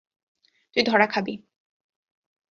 তুই 0.75 0.83
ধরা 0.83 1.07
খাবি। 1.07 1.33